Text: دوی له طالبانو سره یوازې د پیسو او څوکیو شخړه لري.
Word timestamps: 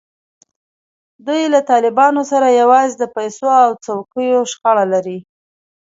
دوی 1.27 1.43
له 1.53 1.59
طالبانو 1.71 2.21
سره 2.31 2.47
یوازې 2.61 2.95
د 2.97 3.03
پیسو 3.15 3.47
او 3.63 3.69
څوکیو 3.85 4.49
شخړه 4.51 4.85
لري. 4.93 5.19